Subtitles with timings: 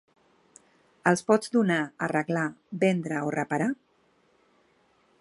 [1.11, 2.47] Els pots donar, arreglar,
[2.85, 3.69] vendre o reparar?